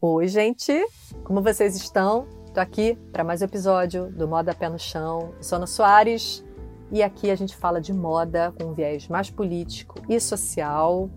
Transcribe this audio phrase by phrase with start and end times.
[0.00, 0.72] Oi, gente!
[1.24, 2.28] Como vocês estão?
[2.46, 5.34] Estou aqui para mais um episódio do Moda Pé no Chão.
[5.36, 6.44] Eu sou Ana Soares
[6.92, 11.10] e aqui a gente fala de moda com um viés mais político e social.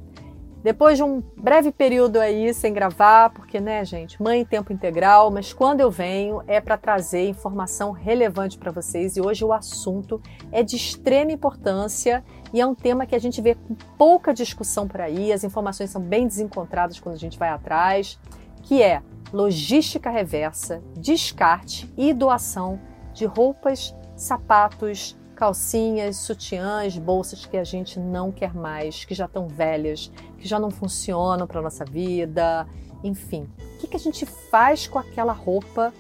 [0.64, 5.30] Depois de um breve período aí sem gravar, porque, né, gente, mãe em tempo integral,
[5.30, 10.20] mas quando eu venho é para trazer informação relevante para vocês e hoje o assunto
[10.52, 14.88] é de extrema importância e é um tema que a gente vê com pouca discussão
[14.88, 18.20] por aí, as informações são bem desencontradas quando a gente vai atrás,
[18.62, 19.02] que é
[19.34, 22.80] logística reversa, descarte e doação
[23.14, 29.48] de roupas, sapatos, calcinhas, sutiãs, bolsas que a gente não quer mais, que já estão
[29.48, 32.68] velhas, que já não funcionam para nossa vida,
[33.04, 33.50] enfim.
[33.76, 35.92] O que, que a gente faz com aquela roupa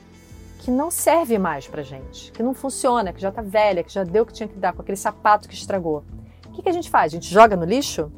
[0.59, 4.03] que não serve mais para gente, que não funciona, que já está velha, que já
[4.03, 6.03] deu o que tinha que dar, com aquele sapato que estragou?
[6.45, 7.11] O que, que a gente faz?
[7.11, 8.11] A gente joga no lixo?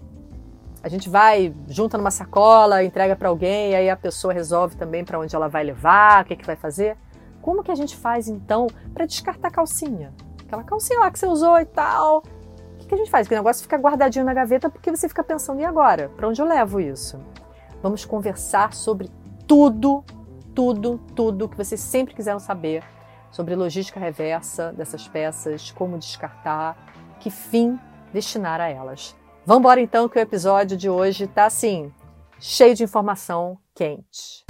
[0.83, 5.03] A gente vai, junta numa sacola, entrega para alguém, e aí a pessoa resolve também
[5.03, 6.97] para onde ela vai levar, o que, que vai fazer?
[7.41, 10.13] Como que a gente faz então para descartar calcinha?
[10.53, 12.19] aquela calcinha lá que você usou e tal.
[12.19, 13.27] O que, que a gente faz?
[13.27, 16.09] Que o negócio fica guardadinho na gaveta porque você fica pensando, e agora?
[16.15, 17.19] Para onde eu levo isso?
[17.81, 19.09] Vamos conversar sobre
[19.47, 20.03] tudo,
[20.53, 22.83] tudo, tudo que vocês sempre quiseram saber
[23.31, 26.77] sobre logística reversa dessas peças, como descartar,
[27.19, 27.79] que fim
[28.13, 29.15] destinar a elas.
[29.45, 31.91] Vamos embora então que o episódio de hoje está assim,
[32.39, 34.45] cheio de informação quente.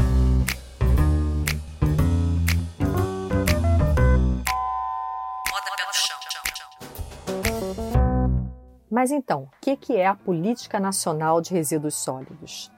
[8.88, 12.72] Mas então, o que, que é a Política Nacional de Resíduos Sólidos?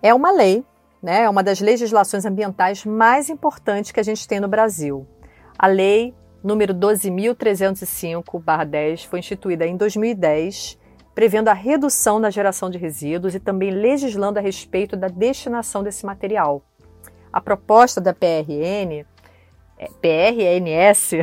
[0.00, 0.64] É uma lei,
[1.02, 5.04] né, é uma das legislações ambientais mais importantes que a gente tem no Brasil.
[5.58, 10.80] A lei número 12.305-10 foi instituída em 2010,
[11.14, 16.06] prevendo a redução da geração de resíduos e também legislando a respeito da destinação desse
[16.06, 16.62] material.
[17.32, 19.04] A proposta da PRN,
[19.78, 21.16] é, PRNS,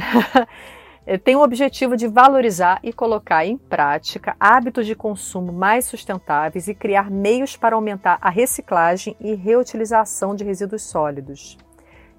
[1.06, 6.68] Eh, tem o objetivo de valorizar e colocar em prática hábitos de consumo mais sustentáveis
[6.68, 11.58] e criar meios para aumentar a reciclagem e reutilização de resíduos sólidos.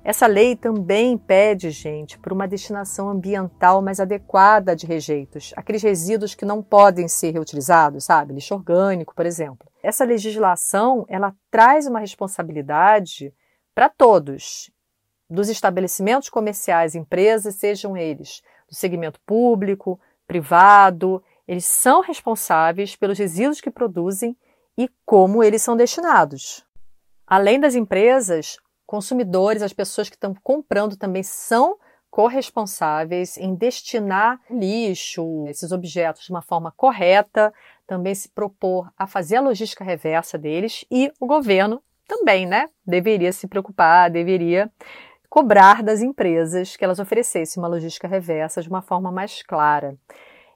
[0.02, 6.34] Essa lei também pede, gente, por uma destinação ambiental mais adequada de rejeitos, aqueles resíduos
[6.34, 8.32] que não podem ser reutilizados, sabe?
[8.32, 9.70] Lixo orgânico, por exemplo.
[9.82, 13.32] Essa legislação, ela traz uma responsabilidade
[13.74, 14.70] para todos,
[15.28, 23.60] dos estabelecimentos comerciais, empresas, sejam eles do segmento público, privado, eles são responsáveis pelos resíduos
[23.60, 24.36] que produzem
[24.78, 26.64] e como eles são destinados.
[27.26, 28.56] Além das empresas,
[28.90, 31.78] consumidores, as pessoas que estão comprando também são
[32.10, 37.54] corresponsáveis em destinar lixo, esses objetos de uma forma correta,
[37.86, 42.68] também se propor a fazer a logística reversa deles e o governo também, né?
[42.84, 44.68] Deveria se preocupar, deveria
[45.28, 49.96] cobrar das empresas que elas oferecessem uma logística reversa de uma forma mais clara.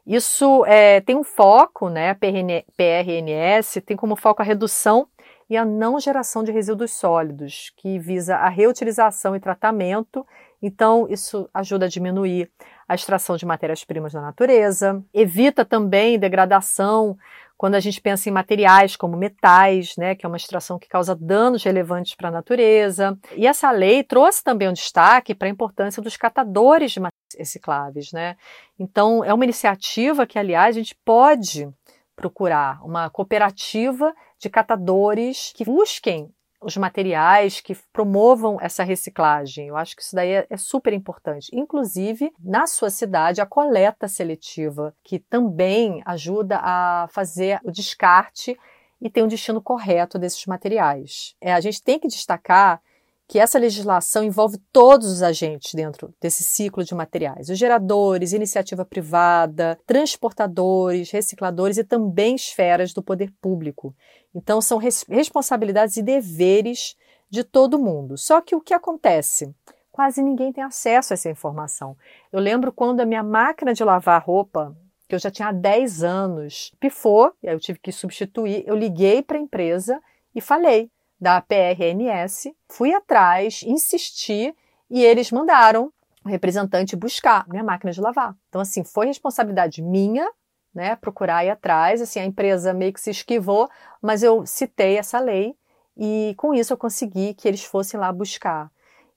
[0.04, 2.10] Isso é, tem um foco, né?
[2.10, 5.06] A PRNS tem como foco a redução
[5.48, 10.26] e a não geração de resíduos sólidos, que visa a reutilização e tratamento.
[10.62, 12.50] Então, isso ajuda a diminuir
[12.88, 17.16] a extração de matérias-primas da natureza, evita também degradação
[17.56, 21.14] quando a gente pensa em materiais como metais, né, que é uma extração que causa
[21.14, 23.16] danos relevantes para a natureza.
[23.36, 27.00] E essa lei trouxe também um destaque para a importância dos catadores de
[27.38, 28.12] recicláveis.
[28.12, 28.36] Né?
[28.78, 31.68] Então, é uma iniciativa que, aliás, a gente pode
[32.16, 36.32] procurar uma cooperativa de catadores que busquem
[36.64, 39.68] os materiais que promovam essa reciclagem.
[39.68, 41.50] Eu acho que isso daí é, é, super importante.
[41.52, 48.58] Inclusive, na sua cidade, a coleta seletiva, que também ajuda a fazer o descarte
[49.00, 51.36] e ter um destino correto desses materiais.
[51.40, 52.80] É, a gente tem que destacar
[53.26, 58.84] que essa legislação envolve todos os agentes dentro desse ciclo de materiais: os geradores, iniciativa
[58.84, 63.94] privada, transportadores, recicladores e também esferas do poder público.
[64.34, 66.96] Então, são res responsabilidades e deveres
[67.30, 68.16] de todo mundo.
[68.18, 69.54] Só que o que acontece?
[69.90, 71.96] Quase ninguém tem acesso a essa informação.
[72.32, 74.76] Eu lembro quando a minha máquina de lavar roupa,
[75.08, 78.74] que eu já tinha há 10 anos, pifou, e aí eu tive que substituir, eu
[78.74, 80.00] liguei para a empresa
[80.34, 80.90] e falei:
[81.24, 84.54] da PRNS, fui atrás, insisti
[84.90, 85.90] e eles mandaram
[86.22, 88.36] o representante buscar minha máquina de lavar.
[88.50, 90.30] Então, assim, foi responsabilidade minha,
[90.74, 92.02] né, procurar ir atrás.
[92.02, 93.70] Assim, a empresa meio que se esquivou,
[94.02, 95.56] mas eu citei essa lei
[95.96, 98.70] e com isso eu consegui que eles fossem lá buscar.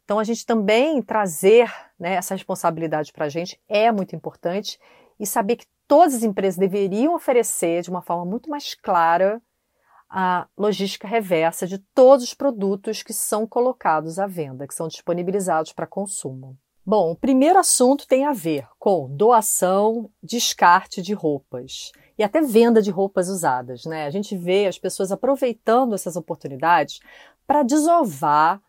[0.06, 1.69] Então, a gente também trazer
[2.00, 4.80] né, essa responsabilidade para a gente é muito importante
[5.19, 9.42] e saber que todas as empresas deveriam oferecer de uma forma muito mais clara
[10.09, 15.74] a logística reversa de todos os produtos que são colocados à venda, que são disponibilizados
[15.74, 16.57] para consumo.
[16.86, 22.81] Bom, o primeiro assunto tem a ver com doação, descarte de roupas e até venda
[22.81, 23.83] de roupas usadas.
[23.83, 24.06] Né?
[24.06, 27.01] A gente vê as pessoas aproveitando essas oportunidades
[27.45, 28.62] para desovar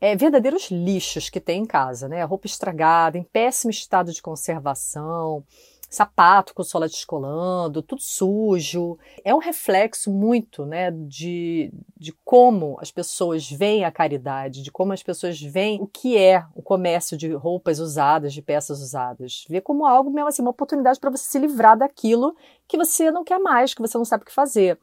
[0.00, 2.22] é, verdadeiros lixos que tem em casa, né?
[2.24, 5.44] Roupa estragada, em péssimo estado de conservação,
[5.88, 8.98] sapato com sola descolando, tudo sujo.
[9.24, 14.92] É um reflexo muito né, de, de como as pessoas veem a caridade, de como
[14.92, 19.44] as pessoas veem o que é o comércio de roupas usadas, de peças usadas.
[19.48, 22.36] Vê como algo mesmo assim, uma oportunidade para você se livrar daquilo
[22.66, 24.78] que você não quer mais, que você não sabe o que fazer.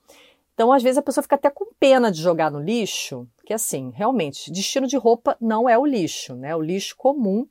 [0.53, 3.91] Então, às vezes, a pessoa fica até com pena de jogar no lixo, que assim,
[3.95, 6.55] realmente, destino de roupa não é o lixo, né?
[6.55, 7.47] O lixo comum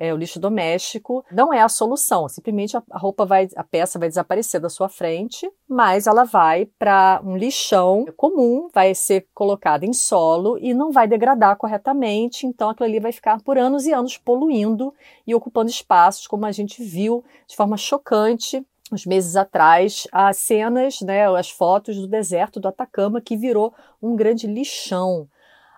[0.00, 2.26] é, o lixo doméstico não é a solução.
[2.26, 7.20] Simplesmente a, roupa vai, a peça vai desaparecer da sua frente, mas ela vai para
[7.22, 12.46] um lixão comum, vai ser colocada em solo e não vai degradar corretamente.
[12.46, 14.94] Então aquilo ali vai ficar por anos e anos poluindo
[15.26, 21.00] e ocupando espaços, como a gente viu de forma chocante uns meses atrás, as cenas,
[21.02, 25.28] né, as fotos do deserto do Atacama que virou um grande lixão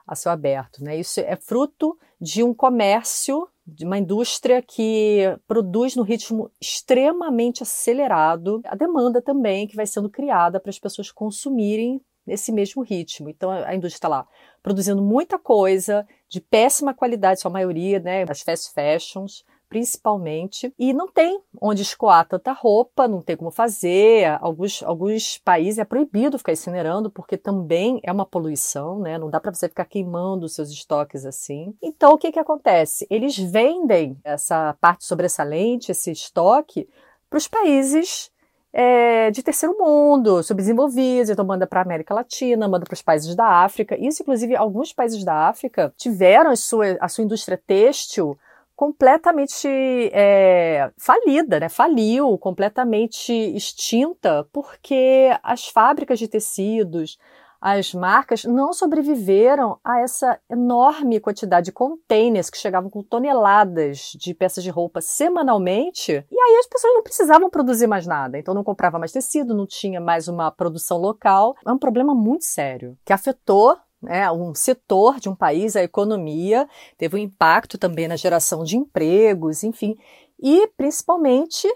[0.06, 0.82] a céu aberto.
[0.82, 0.96] Né?
[0.96, 8.60] Isso é fruto de um comércio de uma indústria que produz no ritmo extremamente acelerado,
[8.64, 13.28] a demanda também que vai sendo criada para as pessoas consumirem nesse mesmo ritmo.
[13.28, 14.26] Então a indústria está lá
[14.62, 21.08] produzindo muita coisa de péssima qualidade, sua maioria, né, as fast fashions, principalmente, e não
[21.08, 24.38] tem onde escoar tanta roupa, não tem como fazer.
[24.42, 29.16] Alguns, alguns países é proibido ficar incinerando, porque também é uma poluição, né?
[29.16, 31.74] Não dá para você ficar queimando seus estoques assim.
[31.80, 33.06] Então, o que, que acontece?
[33.08, 36.86] Eles vendem essa parte sobressalente, esse estoque,
[37.30, 38.30] para os países
[38.74, 43.34] é, de terceiro mundo, subdesenvolvidos, então manda para a América Latina, manda para os países
[43.34, 43.96] da África.
[43.98, 48.36] Isso, inclusive, alguns países da África tiveram a sua, a sua indústria têxtil
[48.74, 49.68] completamente
[50.12, 51.68] é, falida, né?
[51.68, 57.18] faliu, completamente extinta, porque as fábricas de tecidos,
[57.62, 64.34] as marcas não sobreviveram a essa enorme quantidade de containers que chegavam com toneladas de
[64.34, 68.64] peças de roupa semanalmente, e aí as pessoas não precisavam produzir mais nada, então não
[68.64, 71.54] comprava mais tecido, não tinha mais uma produção local.
[71.64, 76.68] É um problema muito sério que afetou né, um setor de um país, a economia,
[76.98, 79.96] teve um impacto também na geração de empregos, enfim,
[80.40, 81.68] e principalmente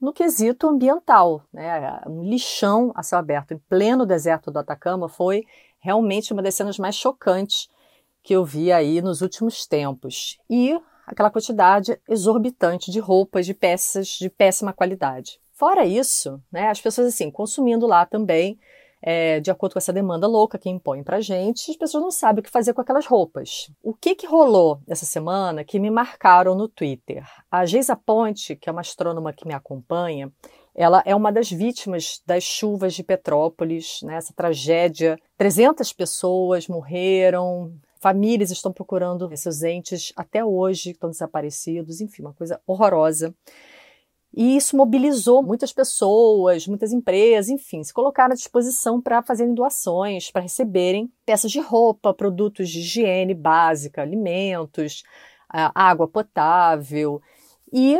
[0.00, 1.42] no quesito ambiental.
[1.52, 5.44] Né, um lixão a céu aberto em pleno deserto do Atacama foi
[5.80, 7.68] realmente uma das cenas mais chocantes
[8.22, 10.38] que eu vi aí nos últimos tempos.
[10.48, 15.40] E aquela quantidade exorbitante de roupas, de peças de péssima qualidade.
[15.52, 18.58] Fora isso, né, as pessoas assim consumindo lá também
[19.02, 22.40] é, de acordo com essa demanda louca que impõe pra gente, as pessoas não sabem
[22.40, 23.70] o que fazer com aquelas roupas.
[23.82, 27.26] O que que rolou essa semana que me marcaram no Twitter?
[27.50, 30.32] A Geisa Ponte, que é uma astrônoma que me acompanha,
[30.74, 35.18] ela é uma das vítimas das chuvas de Petrópolis, né, essa tragédia.
[35.36, 42.60] 300 pessoas morreram, famílias estão procurando esses entes até hoje, estão desaparecidos, enfim, uma coisa
[42.66, 43.34] horrorosa.
[44.34, 50.30] E isso mobilizou muitas pessoas, muitas empresas, enfim, se colocaram à disposição para fazerem doações,
[50.30, 55.02] para receberem peças de roupa, produtos de higiene básica, alimentos,
[55.48, 57.20] água potável.
[57.70, 57.98] E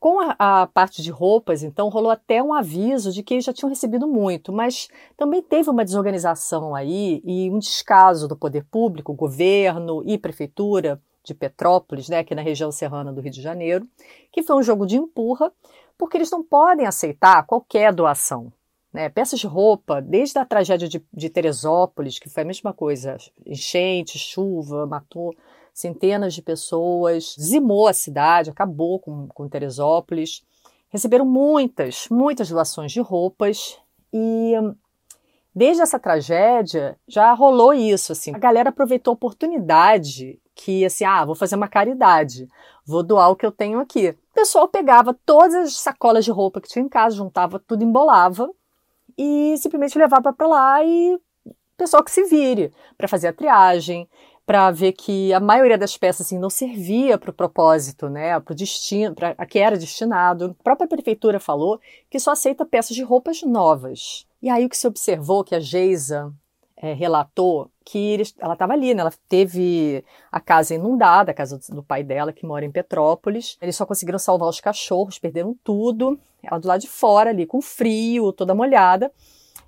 [0.00, 3.54] com a, a, parte de roupas, então, rolou até um aviso de que eles já
[3.54, 9.14] tinham recebido muito, mas também teve uma desorganização aí e um descaso do poder público,
[9.14, 13.88] governo e prefeitura de Petrópolis, né, aqui na região serrana do Rio de Janeiro,
[14.30, 15.50] que foi um jogo de empurra,
[15.96, 18.52] porque eles não podem aceitar qualquer doação.
[18.92, 19.08] Né?
[19.08, 24.18] Peças de roupa, desde a tragédia de, de Teresópolis, que foi a mesma coisa, enchente,
[24.18, 25.34] chuva, matou
[25.72, 30.44] centenas de pessoas, dizimou a cidade, acabou com, com Teresópolis.
[30.88, 33.76] Receberam muitas, muitas doações de roupas
[34.12, 34.52] e
[35.52, 38.32] desde essa tragédia já rolou isso, assim.
[38.32, 42.48] A galera aproveitou a oportunidade que assim, ah, vou fazer uma caridade,
[42.86, 44.10] vou doar o que eu tenho aqui.
[44.10, 48.48] O pessoal pegava todas as sacolas de roupa que tinha em casa, juntava tudo, embolava
[49.16, 54.08] e simplesmente levava para lá e o pessoal que se vire para fazer a triagem,
[54.46, 58.52] para ver que a maioria das peças assim, não servia para o propósito, né, para
[58.52, 60.56] o destino, para a que era destinado.
[60.60, 61.80] A própria prefeitura falou
[62.10, 64.26] que só aceita peças de roupas novas.
[64.42, 66.32] E aí o que se observou que a Geisa
[66.76, 69.02] é, relatou que ela estava ali, né?
[69.02, 73.58] Ela teve a casa inundada, a casa do, pai dela, que mora em Petrópolis.
[73.60, 76.18] Eles só conseguiram salvar os cachorros, perderam tudo.
[76.42, 79.12] Ela do lado de fora ali, com frio, toda molhada.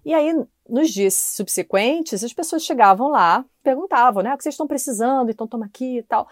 [0.04, 0.32] E aí,
[0.68, 5.46] nos dias subsequentes, as pessoas chegavam lá, perguntavam, né, o que vocês estão precisando, então
[5.46, 6.28] toma aqui e tal.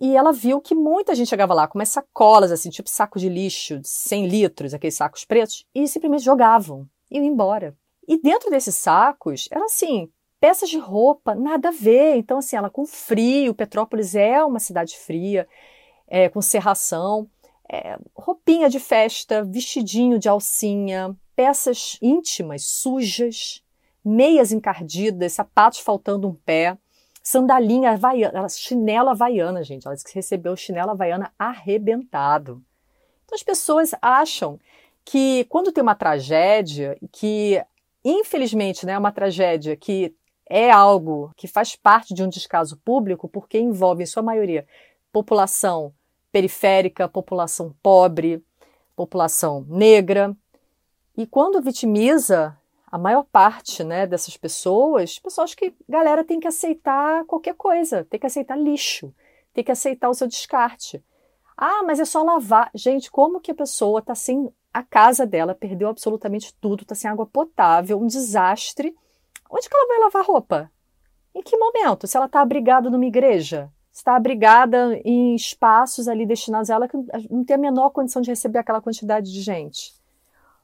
[0.00, 3.28] E ela viu que muita gente chegava lá com umas sacolas, assim, tipo saco de
[3.28, 7.76] lixo, de 100 litros, aqueles sacos pretos, e simplesmente jogavam, iam embora.
[8.06, 12.16] E dentro desses sacos, eram assim, peças de roupa, nada a ver.
[12.16, 15.46] Então, assim, ela com frio, Petrópolis é uma cidade fria,
[16.06, 17.28] é, com serração,
[17.68, 23.62] é, roupinha de festa, vestidinho de alcinha, peças íntimas, sujas,
[24.04, 26.78] meias encardidas, sapatos faltando um pé
[27.26, 29.84] sandalinha havaiana, chinela havaiana, gente.
[29.84, 32.62] Ela disse que recebeu o chinelo havaiana arrebentado.
[33.24, 34.60] Então as pessoas acham
[35.04, 37.60] que quando tem uma tragédia, que
[38.04, 40.14] infelizmente né, é uma tragédia que
[40.48, 44.66] é algo que faz parte de um descaso público, porque envolve, em sua maioria,
[45.12, 45.92] população
[46.30, 48.44] periférica, população pobre,
[48.94, 50.36] população negra.
[51.16, 52.56] E quando vitimiza
[52.90, 58.20] a maior parte né, dessas pessoas, pessoas que, galera, tem que aceitar qualquer coisa, tem
[58.20, 59.12] que aceitar lixo,
[59.52, 61.02] tem que aceitar o seu descarte.
[61.56, 62.70] Ah, mas é só lavar.
[62.74, 67.10] Gente, como que a pessoa está sem a casa dela, perdeu absolutamente tudo, está sem
[67.10, 68.94] água potável, um desastre.
[69.50, 70.70] Onde que ela vai lavar roupa?
[71.34, 72.06] Em que momento?
[72.06, 73.70] Se ela está abrigada numa igreja?
[73.92, 76.96] Está abrigada em espaços ali destinados a ela que
[77.30, 79.94] não tem a menor condição de receber aquela quantidade de gente.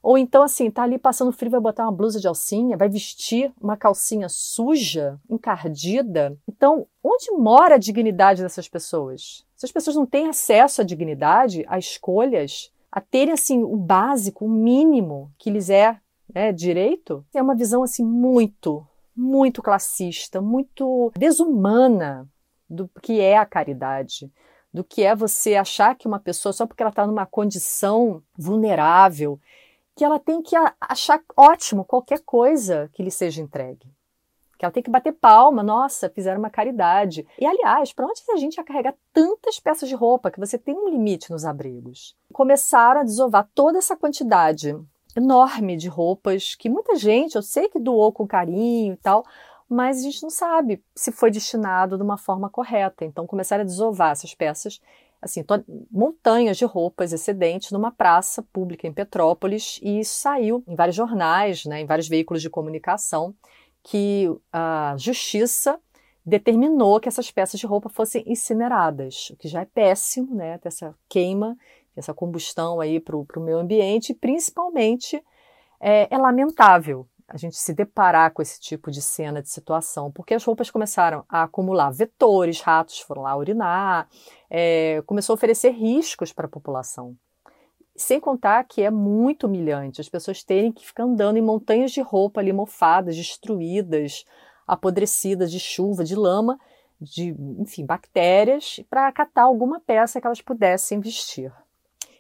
[0.03, 3.53] Ou então, assim, tá ali passando frio, vai botar uma blusa de alcinha, vai vestir
[3.61, 6.37] uma calcinha suja, encardida.
[6.49, 9.47] Então, onde mora a dignidade dessas pessoas?
[9.57, 14.51] Essas pessoas não têm acesso à dignidade, a escolhas, a terem, assim, o básico, o
[14.51, 15.97] mínimo que lhes é
[16.35, 22.29] né, direito, é uma visão, assim, muito, muito classista, muito desumana
[22.69, 24.33] do que é a caridade
[24.73, 29.39] do que é você achar que uma pessoa, só porque ela está numa condição vulnerável,
[29.95, 33.93] que ela tem que achar ótimo qualquer coisa que lhe seja entregue.
[34.59, 37.27] Que ela tem que bater palma, nossa, fizeram uma caridade.
[37.39, 40.75] E aliás, para onde a gente ia carregar tantas peças de roupa que você tem
[40.75, 42.17] um limite nos abrigos?
[42.33, 44.75] Começaram a desovar toda essa quantidade
[45.17, 49.25] enorme de roupas que muita gente, eu sei que doou com carinho e tal,
[49.69, 53.05] mas a gente não sabe se foi destinado de uma forma correta.
[53.05, 54.81] Então começaram a desovar essas peças
[55.23, 55.45] assim,
[55.89, 61.65] montanhas de roupas excedentes numa praça pública em Petrópolis e isso saiu em vários jornais,
[61.65, 63.33] né, em vários veículos de comunicação,
[63.85, 65.79] que a justiça
[66.27, 70.95] determinou que essas peças de roupa fossem incineradas, o que já é péssimo, né, essa
[71.09, 71.57] queima,
[71.97, 75.23] essa combustão aí para o meio ambiente, principalmente
[75.81, 80.35] é, é lamentável a gente se deparar com esse tipo de cena, de situação, porque
[80.35, 84.07] as roupas começaram a acumular vetores, ratos foram lá urinar,
[84.51, 87.17] é, começou a oferecer riscos para a população.
[87.97, 92.03] Sem contar que é muito humilhante as pessoas terem que ficar andando em montanhas de
[92.03, 94.27] roupa ali mofadas, destruídas,
[94.67, 96.59] apodrecidas de chuva, de lama,
[97.01, 101.51] de, enfim, bactérias, para catar alguma peça que elas pudessem vestir.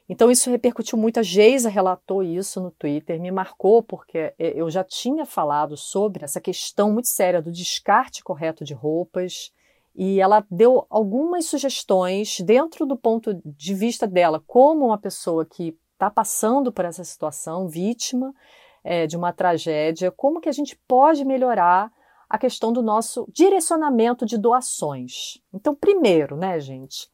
[0.09, 1.21] Então isso repercutiu muito.
[1.21, 6.25] A Geisa relatou isso no Twitter, me marcou porque é, eu já tinha falado sobre
[6.25, 9.52] essa questão muito séria do descarte correto de roupas.
[9.94, 15.76] E ela deu algumas sugestões dentro do ponto de vista dela, como uma pessoa que
[15.92, 18.35] está passando por essa situação, vítima
[18.82, 21.92] é, de uma tragédia, como que a gente pode melhorar
[22.28, 25.38] a questão do nosso direcionamento de doações.
[25.52, 27.12] Então, primeiro, né, gente,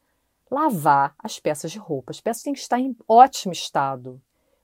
[0.49, 2.11] lavar as peças de roupa.
[2.11, 4.21] As peças têm que estar em ótimo estado.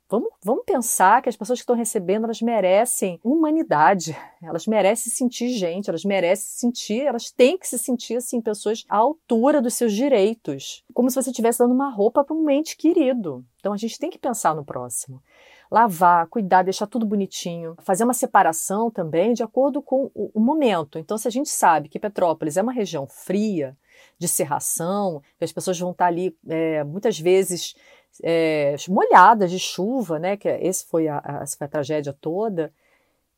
[0.08, 5.50] Vamos, vamos pensar que as pessoas que estão recebendo, elas merecem humanidade, elas merecem sentir
[5.50, 9.92] gente, elas merecem sentir, elas têm que se sentir assim, pessoas à altura dos seus
[9.94, 13.44] direitos, como se você estivesse dando uma roupa para um ente querido.
[13.60, 15.24] Então a gente tem que pensar no próximo.
[15.72, 21.00] Lavar, cuidar, deixar tudo bonitinho, fazer uma separação também de acordo com o momento.
[21.00, 23.76] Então, se a gente sabe que Petrópolis é uma região fria,
[24.18, 27.76] de serração, as pessoas vão estar ali é, muitas vezes
[28.24, 30.38] é, molhadas de chuva, né?
[30.38, 32.74] Que esse foi a, a, essa foi a tragédia toda.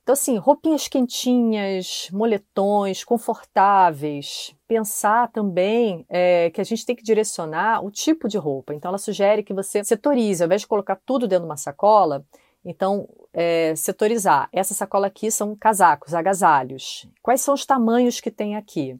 [0.08, 4.56] Então, assim, roupinhas quentinhas, moletões, confortáveis.
[4.66, 8.74] Pensar também é, que a gente tem que direcionar o tipo de roupa.
[8.74, 12.26] Então, ela sugere que você setorize, ao invés de colocar tudo dentro de uma sacola,
[12.64, 14.48] então, é, setorizar.
[14.54, 17.06] Essa sacola aqui são casacos, agasalhos.
[17.22, 18.98] Quais são os tamanhos que tem aqui?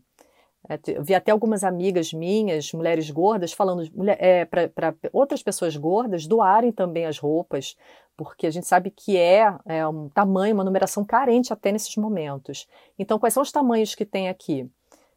[0.70, 6.72] É, vi até algumas amigas minhas, mulheres gordas, falando é, para outras pessoas gordas doarem
[6.72, 7.78] também as roupas,
[8.18, 12.68] porque a gente sabe que é, é, um tamanho, uma numeração carente até nesses momentos.
[13.00, 14.70] Então, quais são os tamanhos que tem aqui?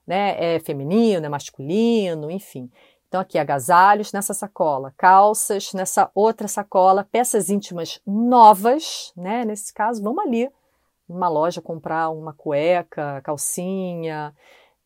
[0.07, 0.57] Né?
[0.57, 2.71] É feminino, é masculino, enfim.
[3.09, 9.45] Então, aqui agasalhos nessa sacola, calças nessa outra sacola, peças íntimas novas, né?
[9.45, 10.49] Nesse caso, vamos ali
[11.09, 14.33] numa loja comprar uma cueca, calcinha.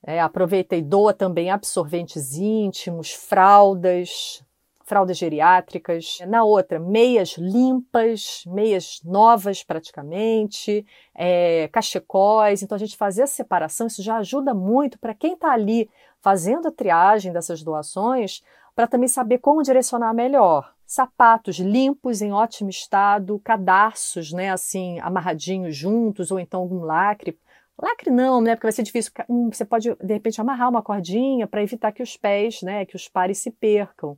[0.07, 4.45] É, aproveita e doa também absorventes íntimos, fraldas,
[4.85, 6.19] fraldas geriátricas.
[6.29, 12.63] Na outra, meias limpas, meias novas praticamente, é, cachecóis.
[12.63, 15.89] Então, a gente fazer a separação, isso já ajuda muito para quem está ali
[16.21, 18.43] fazendo a triagem dessas doações,
[18.75, 20.75] para também saber como direcionar melhor.
[20.87, 27.39] Sapatos limpos, em ótimo estado, cadarços, né, assim, amarradinhos juntos, ou então algum lacre.
[27.81, 29.13] Lacre não, né, porque vai ser difícil.
[29.29, 32.97] Hum, você pode, de repente, amarrar uma cordinha para evitar que os pés, né, que
[32.97, 34.17] os pares se percam.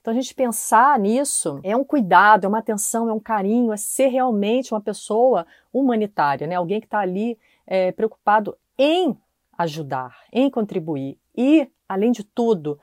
[0.00, 3.76] Então, a gente pensar nisso é um cuidado, é uma atenção, é um carinho, é
[3.76, 6.54] ser realmente uma pessoa humanitária, né?
[6.54, 9.16] Alguém que está ali é, preocupado em
[9.58, 11.18] ajudar, em contribuir.
[11.36, 12.78] E, além de tudo,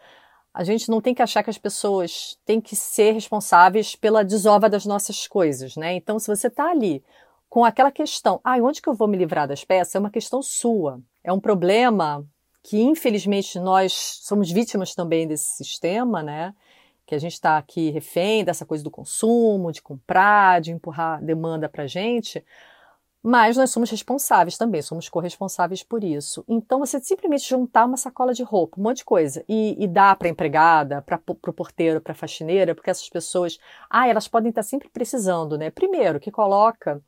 [0.54, 4.70] a gente não tem que achar que as pessoas têm que ser responsáveis pela desova
[4.70, 5.96] das nossas coisas, né?
[5.96, 7.04] Então, se você está ali
[7.56, 9.96] com aquela questão, ah, onde que eu vou me livrar das peças?
[9.96, 11.00] É uma questão sua.
[11.24, 12.28] É um problema
[12.62, 13.94] que, infelizmente, nós
[14.24, 16.54] somos vítimas também desse sistema, né?
[17.06, 21.70] Que a gente está aqui refém dessa coisa do consumo, de comprar, de empurrar demanda
[21.70, 22.44] para a gente
[23.28, 26.46] mas nós somos responsáveis também, somos corresponsáveis por isso.
[26.48, 30.16] Então, você simplesmente juntar uma sacola de roupa, um monte de coisa, e, e dar
[30.16, 33.58] para a empregada, para o porteiro, para a faxineira, porque essas pessoas,
[33.90, 35.72] ah, elas podem estar sempre precisando, né?
[35.72, 37.02] Primeiro, que coloca,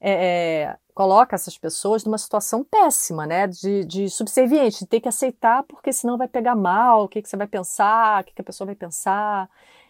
[0.00, 3.46] é, é, coloca essas pessoas numa situação péssima, né?
[3.46, 7.28] De, de subserviente, de ter que aceitar, porque senão vai pegar mal, o que, que
[7.28, 9.48] você vai pensar, o que, que a pessoa vai pensar.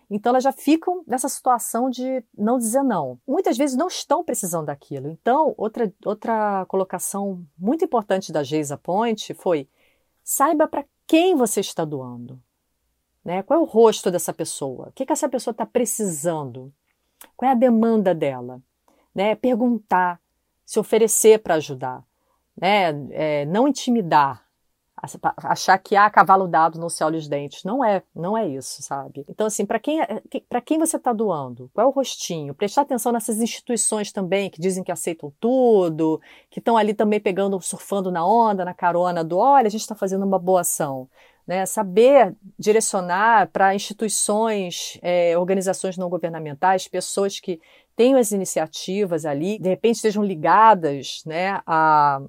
[0.09, 3.19] Então elas já ficam nessa situação de não dizer não.
[3.27, 5.09] Muitas vezes não estão precisando daquilo.
[5.11, 9.69] Então, outra, outra colocação muito importante da Geisa Point foi:
[10.23, 12.41] saiba para quem você está doando.
[13.25, 13.43] Né?
[13.43, 14.89] Qual é o rosto dessa pessoa?
[14.89, 16.73] O que, que essa pessoa está precisando?
[17.37, 18.63] Qual é a demanda dela?
[19.17, 19.35] Né?
[19.35, 20.21] Perguntar,
[20.63, 22.05] se oferecer para ajudar.
[22.55, 22.91] Né?
[23.13, 24.47] É, não intimidar,
[25.39, 27.65] achar que há cavalo dado não se olha os dentes.
[27.65, 29.25] Não é, não é isso, sabe?
[29.27, 31.71] Então, assim, para quem, é, para quem você está doando?
[31.73, 32.55] Qual é o rostinho?
[32.55, 37.59] Prestar atenção nessas instituições também que dizem que aceitam tudo, que estão ali também pegando,
[37.63, 41.09] surfando na onda, na carona do olha, a gente está fazendo uma boa ação.
[41.47, 47.61] Né, saber direcionar para instituições, é, organizações não governamentais, pessoas que
[47.97, 52.21] tenham as iniciativas ali, de repente estejam ligadas né, a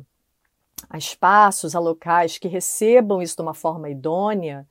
[0.90, 4.66] a espaços, a locais que recebam isso de uma forma idônea,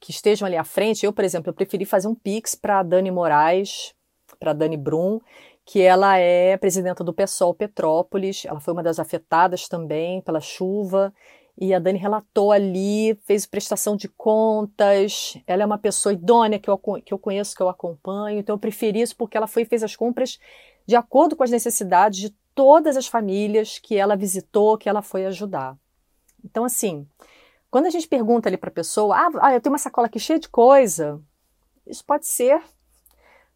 [0.00, 1.04] que estejam ali à frente.
[1.04, 3.94] Eu, por exemplo, eu preferi fazer um pix para a Dani Moraes,
[4.38, 5.20] para a Dani Brum,
[5.64, 11.12] que ela é presidenta do PSOL Petrópolis, ela foi uma das afetadas também pela chuva,
[11.60, 16.70] e a Dani relatou ali, fez prestação de contas, ela é uma pessoa idônea que
[16.70, 19.66] eu, que eu conheço, que eu acompanho, então eu preferi isso porque ela foi e
[19.66, 20.38] fez as compras
[20.86, 25.26] de acordo com as necessidades de todas as famílias que ela visitou, que ela foi
[25.26, 25.76] ajudar.
[26.44, 27.06] Então, assim,
[27.70, 30.20] quando a gente pergunta ali para a pessoa, ah, ah, eu tenho uma sacola aqui
[30.20, 31.20] cheia de coisa,
[31.84, 32.62] isso pode ser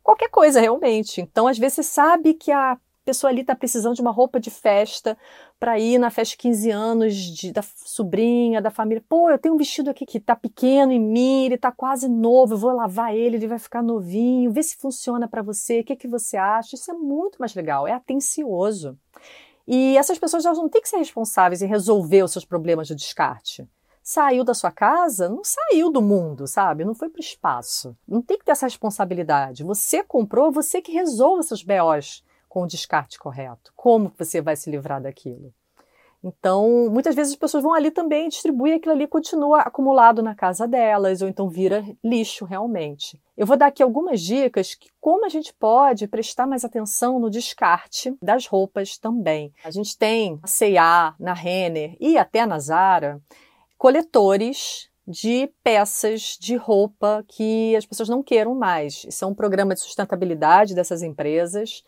[0.03, 1.21] qualquer coisa realmente.
[1.21, 4.51] Então, às vezes, você sabe que a pessoa ali está precisando de uma roupa de
[4.51, 5.17] festa
[5.59, 9.05] para ir na festa de 15 anos de, da sobrinha, da família.
[9.09, 12.55] Pô, eu tenho um vestido aqui que está pequeno em mim, ele está quase novo,
[12.55, 15.97] eu vou lavar ele, ele vai ficar novinho, vê se funciona para você, o que,
[15.97, 16.77] que você acha.
[16.77, 18.99] Isso é muito mais legal, é atencioso.
[19.67, 22.95] E essas pessoas elas não têm que ser responsáveis em resolver os seus problemas de
[22.95, 23.67] descarte.
[24.03, 26.85] Saiu da sua casa, não saiu do mundo, sabe?
[26.85, 27.97] Não foi para o espaço.
[28.07, 29.63] Não tem que ter essa responsabilidade.
[29.63, 33.73] Você comprou, você que resolve seus BOs com o descarte correto?
[33.75, 35.55] Como você vai se livrar daquilo?
[36.23, 40.69] Então, muitas vezes as pessoas vão ali também distribuir aquilo ali continua acumulado na casa
[40.69, 43.19] delas, ou então vira lixo realmente.
[43.39, 47.31] Eu vou dar aqui algumas dicas que como a gente pode prestar mais atenção no
[47.31, 49.51] descarte das roupas também.
[49.65, 53.19] A gente tem na C&A, na Renner e até na Zara
[53.79, 59.05] coletores de peças de roupa que as pessoas não queiram mais.
[59.09, 61.83] Isso é um programa de sustentabilidade dessas empresas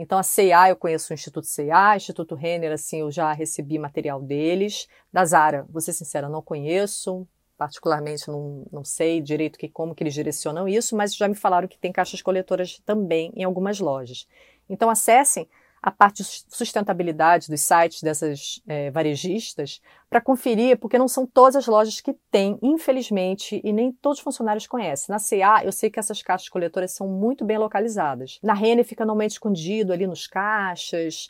[0.00, 4.22] então, a CEA, eu conheço o Instituto CEA, Instituto Renner, assim, eu já recebi material
[4.22, 4.86] deles.
[5.12, 10.04] Da Zara, vou ser sincera, não conheço, particularmente não, não sei direito que, como que
[10.04, 14.28] eles direcionam isso, mas já me falaram que tem caixas coletoras também em algumas lojas.
[14.70, 15.48] Então, acessem
[15.82, 21.56] a parte de sustentabilidade dos sites dessas é, varejistas para conferir, porque não são todas
[21.56, 25.12] as lojas que têm, infelizmente, e nem todos os funcionários conhecem.
[25.12, 28.38] Na CA, eu sei que essas caixas coletoras são muito bem localizadas.
[28.42, 31.28] Na Renner fica normalmente escondido ali nos caixas,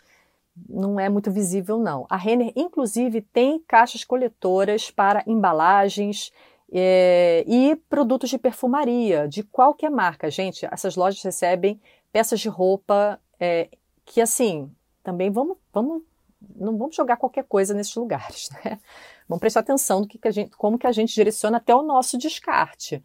[0.68, 2.06] não é muito visível não.
[2.08, 6.32] A Renner, inclusive, tem caixas coletoras para embalagens
[6.72, 10.30] é, e produtos de perfumaria, de qualquer marca.
[10.30, 11.80] Gente, essas lojas recebem
[12.12, 13.68] peças de roupa é,
[14.08, 14.70] que assim,
[15.02, 16.02] também vamos, vamos
[16.54, 18.78] não vamos jogar qualquer coisa nesses lugares, né?
[19.28, 21.82] Vamos prestar atenção no que, que a gente, como que a gente direciona até o
[21.82, 23.02] nosso descarte.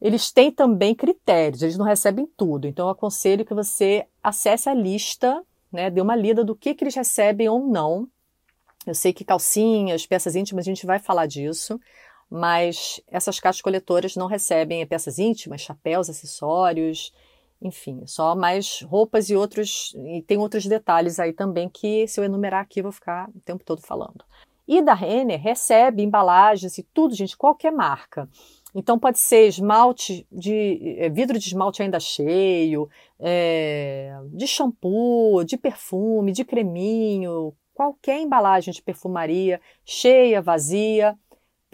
[0.00, 2.66] Eles têm também critérios, eles não recebem tudo.
[2.66, 6.84] Então eu aconselho que você acesse a lista, né, dê uma lida do que, que
[6.84, 8.08] eles recebem ou não.
[8.86, 11.80] Eu sei que calcinhas, peças íntimas, a gente vai falar disso,
[12.28, 17.12] mas essas caixas coletoras não recebem peças íntimas, chapéus, acessórios,
[17.60, 22.24] enfim, só mais roupas e outros, e tem outros detalhes aí também que se eu
[22.24, 24.24] enumerar aqui eu vou ficar o tempo todo falando.
[24.68, 28.28] E da Renner recebe embalagens e tudo, gente, qualquer marca.
[28.74, 32.88] Então pode ser esmalte de é, vidro de esmalte ainda cheio,
[33.18, 41.16] é, de shampoo, de perfume, de creminho, qualquer embalagem de perfumaria, cheia, vazia,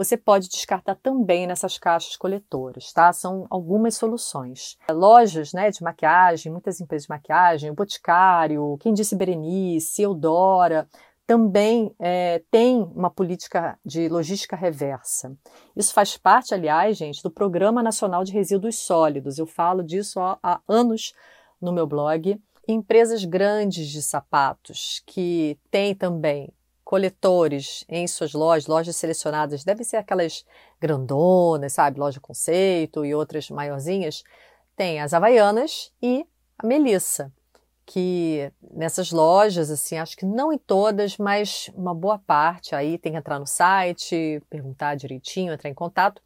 [0.03, 3.13] você pode descartar também nessas caixas coletoras, tá?
[3.13, 4.77] São algumas soluções.
[4.91, 10.89] Lojas né, de maquiagem, muitas empresas de maquiagem, o Boticário, quem disse Berenice, Eudora,
[11.27, 15.37] também é, tem uma política de logística reversa.
[15.77, 19.39] Isso faz parte, aliás, gente, do Programa Nacional de Resíduos Sólidos.
[19.39, 21.15] Eu falo disso há anos
[21.61, 22.39] no meu blog.
[22.67, 26.53] Empresas grandes de sapatos que têm também
[26.93, 30.45] coletores em suas lojas, lojas selecionadas, devem ser aquelas
[30.79, 31.99] grandonas, sabe?
[31.99, 34.23] Loja Conceito e outras maiorzinhas.
[34.77, 36.27] Tem as Havaianas e
[36.59, 37.33] a Melissa,
[37.87, 43.13] que nessas lojas, assim, acho que não em todas, mas uma boa parte aí tem
[43.13, 46.21] que entrar no site, perguntar direitinho, entrar em contato.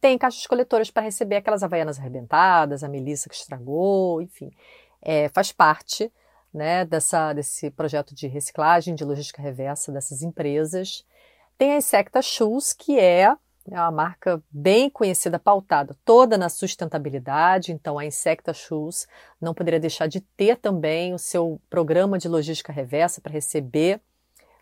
[0.00, 4.50] Tem caixas coletoras para receber aquelas Havaianas arrebentadas, a Melissa que estragou, enfim.
[5.02, 6.10] É, faz parte
[6.52, 11.04] né, dessa, desse projeto de reciclagem, de logística reversa dessas empresas.
[11.56, 13.34] Tem a Insecta Shoes, que é
[13.66, 17.72] uma marca bem conhecida, pautada toda na sustentabilidade.
[17.72, 19.06] Então, a Insecta Shoes
[19.40, 24.00] não poderia deixar de ter também o seu programa de logística reversa para receber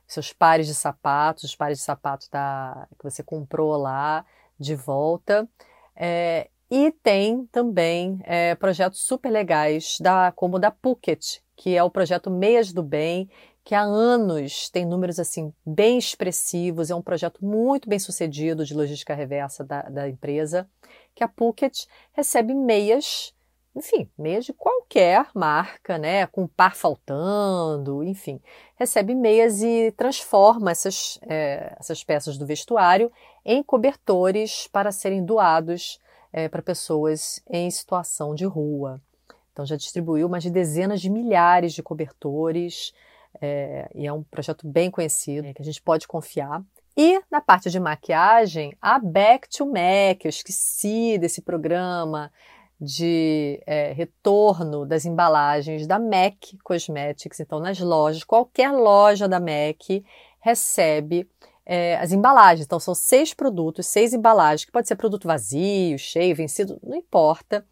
[0.06, 4.24] seus pares de sapatos, os pares de sapatos da, que você comprou lá
[4.58, 5.48] de volta.
[5.94, 11.82] É, e tem também é, projetos super legais, da, como o da Phuket, que é
[11.82, 13.28] o projeto Meias do Bem,
[13.64, 18.74] que há anos tem números assim bem expressivos, é um projeto muito bem sucedido de
[18.74, 20.68] logística reversa da, da empresa,
[21.14, 23.34] que a Phuket recebe meias,
[23.74, 28.40] enfim, meias de qualquer marca, né, com par faltando, enfim,
[28.76, 33.10] recebe meias e transforma essas, é, essas peças do vestuário
[33.44, 35.98] em cobertores para serem doados
[36.36, 39.00] é, para pessoas em situação de rua.
[39.50, 42.92] Então já distribuiu mais de dezenas de milhares de cobertores
[43.40, 46.62] é, e é um projeto bem conhecido, que a gente pode confiar.
[46.94, 52.30] E na parte de maquiagem, a Back to Mac, eu esqueci desse programa
[52.78, 57.40] de é, retorno das embalagens da MAC Cosmetics.
[57.40, 60.04] Então, nas lojas, qualquer loja da MAC
[60.40, 61.26] recebe
[61.66, 62.64] é, as embalagens.
[62.64, 67.66] Então, são seis produtos, seis embalagens, que pode ser produto vazio, cheio, vencido, não importa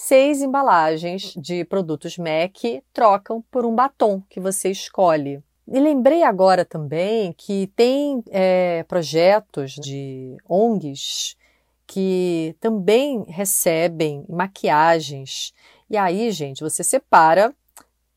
[0.00, 5.42] seis embalagens de produtos MAC trocam por um batom que você escolhe.
[5.66, 11.36] E lembrei agora também que tem é, projetos de ONGs
[11.84, 15.52] que também recebem maquiagens.
[15.90, 17.52] E aí, gente, você separa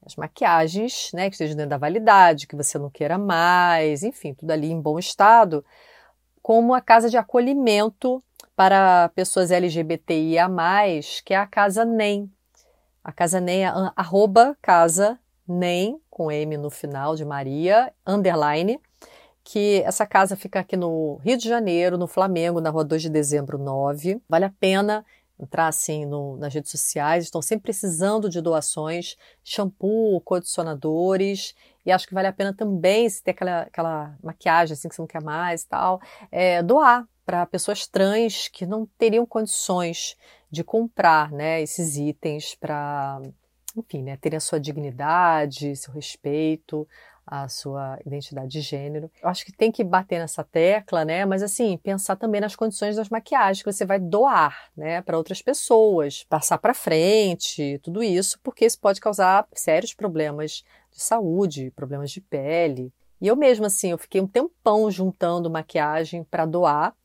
[0.06, 4.52] as maquiagens, né, que estejam dentro da validade, que você não queira mais, enfim, tudo
[4.52, 5.64] ali em bom estado,
[6.42, 8.24] como a casa de acolhimento
[8.56, 10.50] para pessoas LGBTIA+,
[11.24, 12.30] que é a Casa NEM.
[13.04, 18.80] A Casa NEM é arroba Casa NEM, com M no final de Maria, underline,
[19.44, 23.10] que essa casa fica aqui no Rio de Janeiro, no Flamengo, na rua 2 de
[23.10, 24.22] dezembro 9.
[24.30, 25.06] Vale a pena
[25.42, 32.08] entrar assim no, nas redes sociais, estão sempre precisando de doações, shampoo, condicionadores, e acho
[32.08, 35.22] que vale a pena também, se ter aquela, aquela maquiagem assim que você não quer
[35.22, 36.00] mais e tal,
[36.32, 40.16] é, doar para pessoas trans que não teriam condições
[40.50, 43.22] de comprar né, esses itens para,
[43.76, 46.88] enfim, né, terem a sua dignidade, seu respeito,
[47.26, 49.10] a sua identidade de gênero.
[49.22, 51.26] Eu acho que tem que bater nessa tecla, né?
[51.26, 55.42] Mas assim, pensar também nas condições das maquiagens que você vai doar, né, para outras
[55.42, 62.12] pessoas, passar para frente, tudo isso, porque isso pode causar sérios problemas de saúde, problemas
[62.12, 62.92] de pele.
[63.22, 66.96] E eu mesma assim, eu fiquei um tempão juntando maquiagem para doar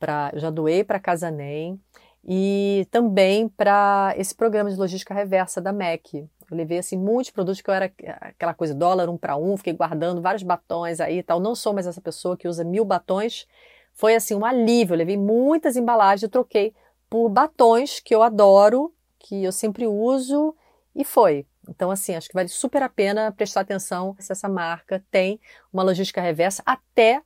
[0.00, 1.78] pra, já doei para Casa NEM
[2.24, 6.28] e também para esse programa de logística reversa da MEC.
[6.50, 9.72] Eu levei assim muitos produtos que eu era aquela coisa dólar um para um, fiquei
[9.72, 11.40] guardando vários batons aí e tal.
[11.40, 13.46] Não sou mais essa pessoa que usa mil batons.
[13.92, 14.94] Foi assim um alívio.
[14.94, 16.74] Eu levei muitas embalagens e troquei
[17.08, 20.54] por batons que eu adoro, que eu sempre uso
[20.94, 21.46] e foi.
[21.68, 25.40] Então, assim, acho que vale super a pena prestar atenção se essa marca tem
[25.72, 27.22] uma logística reversa, até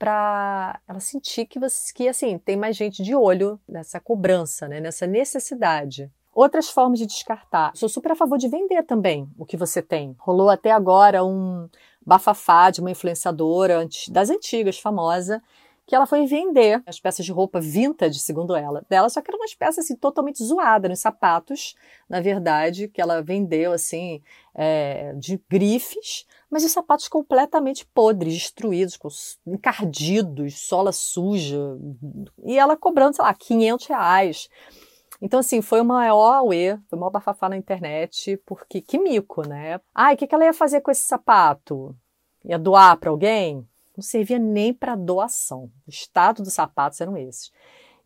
[0.00, 4.80] para ela sentir que, você, que assim tem mais gente de olho nessa cobrança, né,
[4.80, 6.10] nessa necessidade.
[6.34, 7.72] Outras formas de descartar.
[7.74, 10.16] Sou super a favor de vender também o que você tem.
[10.18, 11.68] Rolou até agora um
[12.04, 15.42] bafafá de uma influenciadora das antigas, famosa,
[15.90, 19.36] que ela foi vender as peças de roupa vintage, segundo ela, dela, só que era
[19.36, 21.74] uma peça assim totalmente zoada nos sapatos,
[22.08, 24.22] na verdade, que ela vendeu assim
[24.54, 28.96] é, de grifes, mas os sapatos completamente podres, destruídos,
[29.44, 31.76] encardidos, sola suja,
[32.44, 34.48] e ela cobrando, sei lá, 500 reais.
[35.20, 39.80] Então, assim, foi uma auê, foi uma bafafá na internet, porque que mico, né?
[39.92, 41.96] Ai, o que, que ela ia fazer com esse sapato?
[42.44, 43.68] Ia doar para alguém?
[43.96, 45.70] Não servia nem para doação.
[45.86, 47.52] O estado dos sapatos eram esses.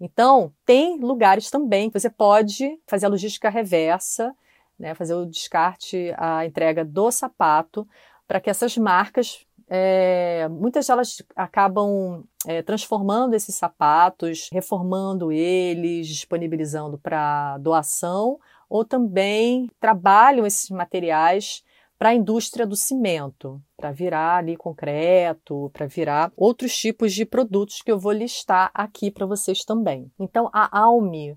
[0.00, 4.34] Então, tem lugares também que você pode fazer a logística reversa,
[4.78, 7.86] né, fazer o descarte, a entrega do sapato,
[8.26, 16.98] para que essas marcas, é, muitas delas acabam é, transformando esses sapatos, reformando eles, disponibilizando
[16.98, 21.62] para doação, ou também trabalham esses materiais
[22.04, 27.80] para a indústria do cimento, para virar ali concreto, para virar outros tipos de produtos
[27.80, 30.12] que eu vou listar aqui para vocês também.
[30.18, 31.34] Então, a Alme,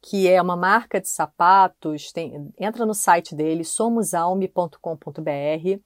[0.00, 5.80] que é uma marca de sapatos, tem, entra no site dele, somosalme.com.br.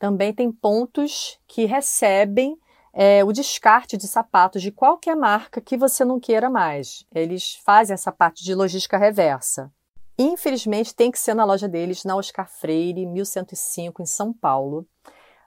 [0.00, 2.58] Também tem pontos que recebem
[2.92, 7.06] é, o descarte de sapatos de qualquer marca que você não queira mais.
[7.14, 9.72] Eles fazem essa parte de logística reversa.
[10.18, 14.86] Infelizmente, tem que ser na loja deles, na Oscar Freire, 1105, em São Paulo.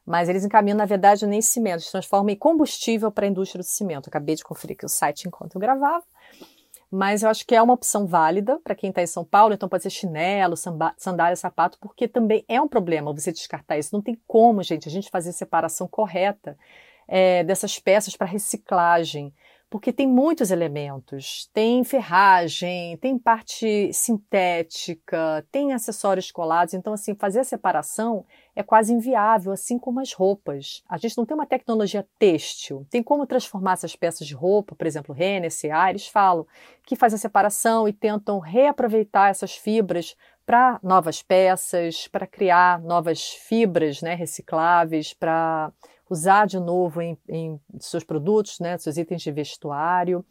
[0.06, 3.68] Mas eles encaminham, na verdade, nem cimento, eles transformam em combustível para a indústria do
[3.68, 4.08] cimento.
[4.08, 6.04] acabei de conferir aqui o site enquanto eu gravava.
[6.92, 9.70] Mas eu acho que é uma opção válida para quem está em São Paulo, então
[9.70, 10.56] pode ser chinelo,
[10.98, 13.94] sandália, sapato, porque também é um problema você descartar isso.
[13.94, 16.58] Não tem como, gente, a gente fazer a separação correta
[17.08, 19.32] é, dessas peças para reciclagem
[19.70, 21.50] porque tem muitos elementos.
[21.54, 26.74] Tem ferragem, tem parte sintética, tem acessórios colados.
[26.74, 30.84] Então, assim, fazer a separação é quase inviável, assim como as roupas.
[30.90, 32.86] A gente não tem uma tecnologia têxtil.
[32.90, 36.48] Tem como transformar essas peças de roupa, por exemplo, Renner, C&A, eles falam
[36.84, 40.16] que fazem a separação e tentam reaproveitar essas fibras
[40.48, 45.72] para novas peças, para criar novas fibras né, recicláveis, para
[46.10, 50.26] usar de novo em, em seus produtos, né, seus itens de vestuário,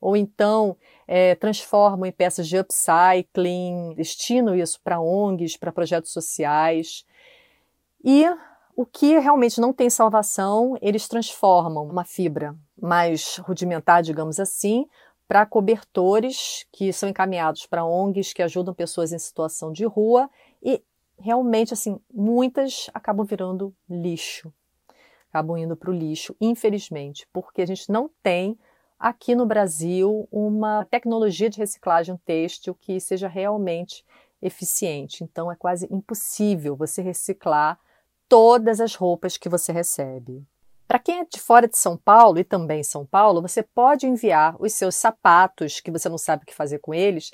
[0.00, 7.04] ou então é, transformam em peças de upcycling, destinam isso para ONGs, para projetos sociais.
[8.04, 8.24] E
[8.76, 14.86] o que realmente não tem salvação, eles transformam uma fibra mais rudimentar, digamos assim,
[15.26, 20.30] para cobertores que são encaminhados para ONGs que ajudam pessoas em situação de rua
[20.62, 20.82] e
[21.18, 24.52] realmente assim muitas acabam virando lixo
[25.36, 28.58] acabam indo para o lixo, infelizmente, porque a gente não tem
[28.98, 34.02] aqui no Brasil uma tecnologia de reciclagem têxtil que seja realmente
[34.40, 35.22] eficiente.
[35.22, 37.78] Então é quase impossível você reciclar
[38.28, 40.42] todas as roupas que você recebe.
[40.88, 44.56] Para quem é de fora de São Paulo e também São Paulo, você pode enviar
[44.58, 47.30] os seus sapatos que você não sabe o que fazer com eles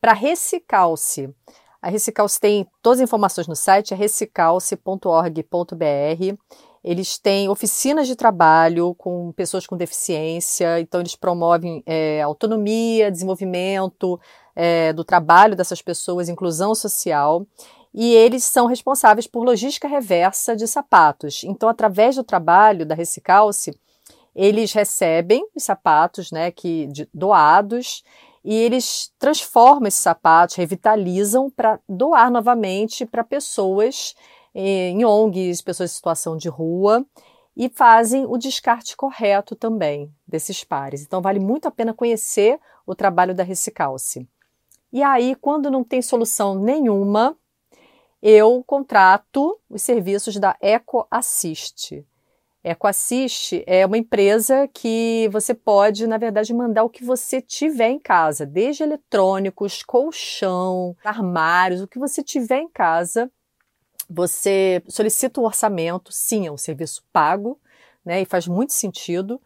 [0.00, 1.32] para Recicalce.
[1.80, 6.38] A Recicalce tem todas as informações no site, é recicalce.org.br.
[6.84, 14.20] Eles têm oficinas de trabalho com pessoas com deficiência, então eles promovem é, autonomia, desenvolvimento
[14.54, 17.46] é, do trabalho dessas pessoas, inclusão social.
[17.94, 21.42] E eles são responsáveis por logística reversa de sapatos.
[21.44, 23.74] Então, através do trabalho da Recicalce,
[24.34, 28.02] eles recebem os sapatos né, que, de, doados
[28.44, 34.14] e eles transformam esses sapatos, revitalizam para doar novamente para pessoas
[34.54, 37.04] em ONGs, pessoas em situação de rua,
[37.56, 41.02] e fazem o descarte correto também desses pares.
[41.02, 44.28] Então, vale muito a pena conhecer o trabalho da Recicalce.
[44.92, 47.36] E aí, quando não tem solução nenhuma,
[48.22, 52.04] eu contrato os serviços da Eco Assist.
[52.62, 57.90] Eco Assist é uma empresa que você pode, na verdade, mandar o que você tiver
[57.90, 63.30] em casa, desde eletrônicos, colchão, armários, o que você tiver em casa,
[64.08, 67.58] você solicita o orçamento, sim, é um serviço pago,
[68.04, 68.22] né?
[68.22, 69.40] E faz muito sentido.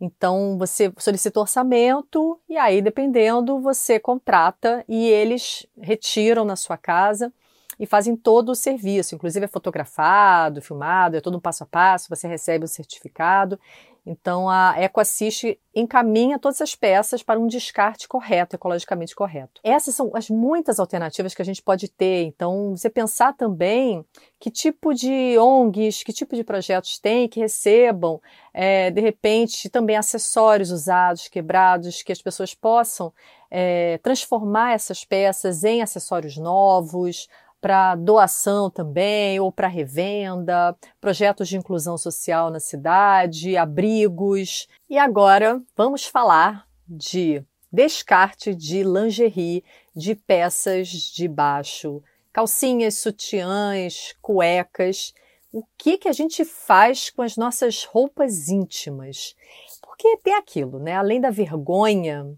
[0.00, 6.76] Então você solicita o orçamento e aí, dependendo, você contrata e eles retiram na sua
[6.76, 7.32] casa
[7.78, 12.08] e fazem todo o serviço, inclusive é fotografado, filmado, é todo um passo a passo,
[12.08, 13.58] você recebe o certificado
[14.06, 19.60] Então a EcoAssist encaminha todas as peças para um descarte correto, ecologicamente correto.
[19.64, 22.22] Essas são as muitas alternativas que a gente pode ter.
[22.22, 24.04] Então você pensar também
[24.38, 28.20] que tipo de ONGs, que tipo de projetos tem que recebam,
[28.54, 33.12] é, de repente, também acessórios usados, quebrados, que as pessoas possam
[33.50, 37.28] é, transformar essas peças em acessórios novos,
[37.60, 44.68] para doação também, ou para revenda, projetos de inclusão social na cidade, abrigos.
[44.88, 47.42] E agora vamos falar de
[47.72, 49.64] descarte de lingerie,
[49.94, 55.12] de peças de baixo, calcinhas, sutiãs, cuecas.
[55.52, 59.34] O que, que a gente faz com as nossas roupas íntimas?
[59.82, 60.94] Porque tem aquilo, né?
[60.94, 62.36] Além da vergonha,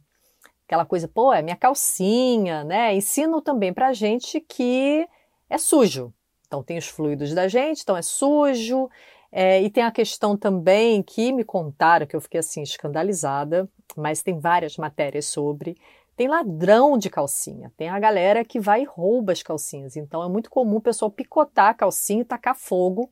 [0.68, 2.94] aquela coisa, pô, é minha calcinha, né?
[2.94, 5.08] Ensino também pra gente que
[5.48, 6.12] é sujo.
[6.46, 8.90] Então tem os fluidos da gente, então é sujo.
[9.32, 14.22] É, e tem a questão também que me contaram, que eu fiquei assim escandalizada, mas
[14.22, 15.74] tem várias matérias sobre.
[16.14, 19.96] Tem ladrão de calcinha, tem a galera que vai e rouba as calcinhas.
[19.96, 23.10] Então é muito comum o pessoal picotar a calcinha e tacar fogo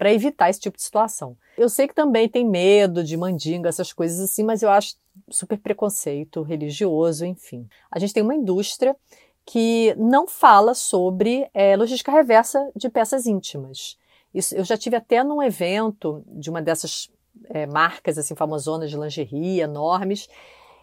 [0.00, 1.36] para evitar esse tipo de situação.
[1.58, 4.94] Eu sei que também tem medo de mandinga, essas coisas assim, mas eu acho
[5.28, 7.68] super preconceito religioso, enfim.
[7.90, 8.96] A gente tem uma indústria
[9.44, 13.98] que não fala sobre é, logística reversa de peças íntimas.
[14.32, 17.10] Isso, eu já tive até num evento de uma dessas
[17.50, 20.30] é, marcas assim famosonas de lingerie enormes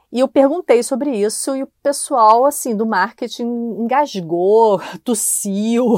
[0.10, 5.96] e eu perguntei sobre isso e o pessoal assim do marketing engasgou, tossiu,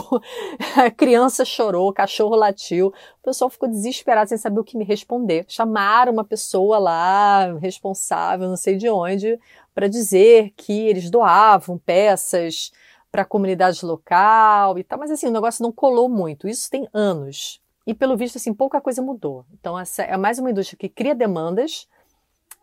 [0.76, 2.88] a criança chorou, cachorro latiu.
[2.88, 5.46] O pessoal ficou desesperado sem saber o que me responder.
[5.48, 9.40] Chamaram uma pessoa lá responsável, não sei de onde,
[9.76, 12.72] para dizer que eles doavam peças
[13.12, 16.48] para a comunidade local e tal, mas assim, o negócio não colou muito.
[16.48, 17.62] Isso tem anos.
[17.86, 19.46] E pelo visto, assim, pouca coisa mudou.
[19.54, 21.88] Então, essa é mais uma indústria que cria demandas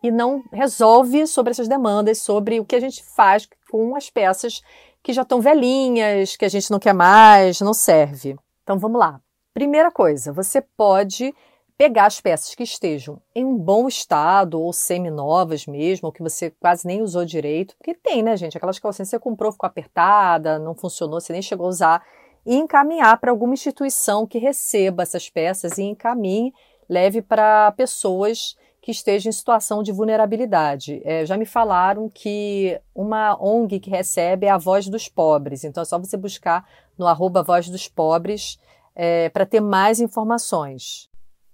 [0.06, 4.62] e não resolve sobre essas demandas, sobre o que a gente faz com as peças
[5.02, 8.36] que já estão velhinhas, que a gente não quer mais, não serve.
[8.62, 9.20] Então vamos lá.
[9.54, 11.34] Primeira coisa, você pode
[11.78, 16.50] pegar as peças que estejam em um bom estado ou semi-novas mesmo, ou que você
[16.50, 18.56] quase nem usou direito, porque tem, né, gente?
[18.56, 22.02] Aquelas calcinhas que você comprou, ficou apertada, não funcionou, você nem chegou a usar,
[22.44, 26.52] e encaminhar para alguma instituição que receba essas peças e encaminhe,
[26.88, 31.02] leve para pessoas que estejam em situação de vulnerabilidade.
[31.04, 35.82] É, já me falaram que uma ONG que recebe é a Voz dos Pobres, então
[35.82, 36.64] é só você buscar
[36.96, 38.60] no arroba Voz dos Pobres
[38.94, 41.10] é, para ter mais informações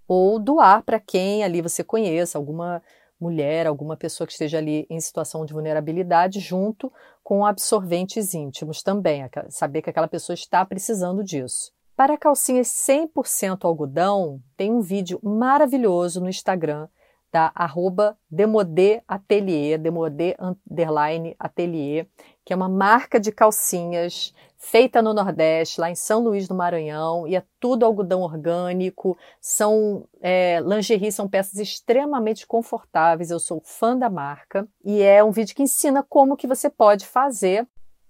[0.07, 2.83] ou doar para quem ali você conheça, alguma
[3.19, 6.93] mulher, alguma pessoa que esteja ali em situação de vulnerabilidade, junto
[7.25, 11.73] com absorventes íntimos também, saber que aquela pessoa está precisando disso.
[11.97, 16.89] Para calcinhas 100% algodão, tem um vídeo maravilhoso no Instagram
[17.33, 22.07] da arroba Demodé Atelier, Demodé Underline Atelier,
[22.45, 27.27] que é uma marca de calcinhas feita no Nordeste, lá em São Luís do Maranhão,
[27.27, 33.97] e é tudo algodão orgânico, são é, lingerie, são peças extremamente confortáveis, eu sou fã
[33.97, 37.67] da marca, e é um vídeo que ensina como que você pode fazer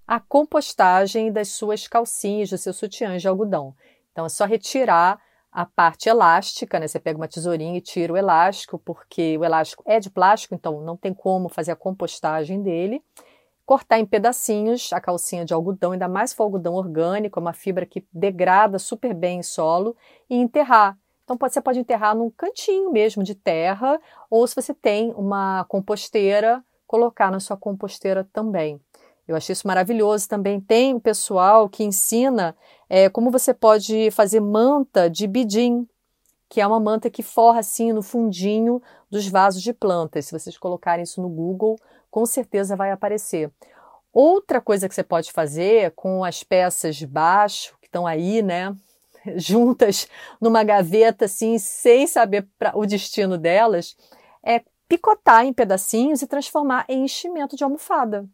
[0.07, 3.75] a compostagem das suas calcinhas, dos seus sutiãs de algodão.
[4.11, 5.19] Então é só retirar
[5.53, 6.89] a parte elástica, né?
[6.89, 10.81] Você pega uma tesourinha e tira o elástico, porque o elástico é de plástico, então
[10.81, 13.03] não tem como fazer a compostagem dele.
[13.67, 17.85] Cortar em pedacinhos a calcinha de algodão, ainda mais for algodão orgânico, é uma fibra
[17.85, 19.95] que degrada super bem em solo,
[20.29, 20.99] e enterrar.
[21.25, 26.65] Então você pode enterrar num cantinho mesmo de terra, ou se você tem uma composteira,
[26.87, 28.81] colocar na sua composteira também.
[29.33, 30.29] Eu achei isso maravilhoso.
[30.29, 32.57] Também tem o pessoal que ensina
[32.89, 35.89] é, como você pode fazer manta de bidim,
[36.49, 40.27] que é uma manta que forra assim no fundinho dos vasos de plantas.
[40.27, 41.79] Se vocês colocarem isso no Google,
[42.11, 43.51] com certeza vai aparecer.
[44.13, 48.77] Outra coisa que você pode fazer com as peças de baixo, que estão aí, né,
[49.37, 50.07] juntas
[50.39, 53.97] numa gaveta assim, sem saber pra, o destino delas,
[54.45, 58.29] é picotar em pedacinhos e transformar em enchimento de almofada.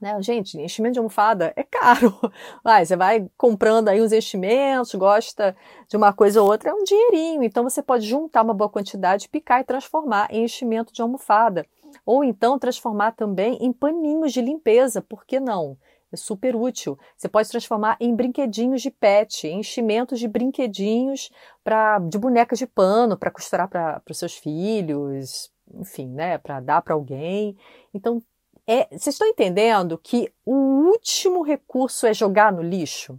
[0.00, 0.20] Né?
[0.22, 2.14] Gente, enchimento de almofada é caro.
[2.62, 5.56] Vai, você vai comprando aí uns enchimentos, gosta
[5.88, 7.42] de uma coisa ou outra, é um dinheirinho.
[7.42, 11.66] Então você pode juntar uma boa quantidade, picar e transformar em enchimento de almofada.
[12.04, 15.76] Ou então transformar também em paninhos de limpeza, por que não?
[16.12, 16.96] É super útil.
[17.16, 21.30] Você pode transformar em brinquedinhos de pet, enchimentos de brinquedinhos
[21.62, 26.82] pra, de bonecas de pano para costurar para os seus filhos, enfim, né, para dar
[26.82, 27.56] para alguém.
[27.92, 28.22] Então
[28.66, 33.18] é, vocês estão entendendo que o último recurso é jogar no lixo?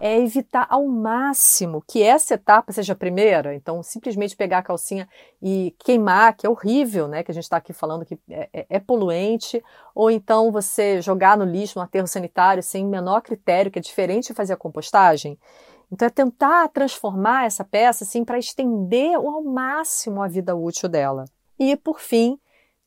[0.00, 3.54] é evitar ao máximo que essa etapa seja a primeira.
[3.54, 5.08] Então, simplesmente pegar a calcinha
[5.42, 7.22] e queimar, que é horrível, né?
[7.22, 9.62] Que a gente está aqui falando que é, é, é, poluente.
[9.94, 14.28] Ou então você jogar no lixo, no aterro sanitário, sem menor critério, que é diferente
[14.28, 15.38] de fazer a compostagem.
[15.90, 21.24] Então, é tentar transformar essa peça assim para estender ao máximo a vida útil dela.
[21.58, 22.38] E, por fim,